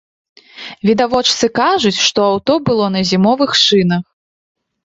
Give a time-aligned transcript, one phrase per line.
[0.89, 4.05] Відавочцы кажуць, што аўто было на зімовых шынах.